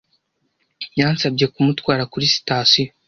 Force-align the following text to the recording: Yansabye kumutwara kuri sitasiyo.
Yansabye 0.99 1.45
kumutwara 1.53 2.03
kuri 2.11 2.25
sitasiyo. 2.33 2.89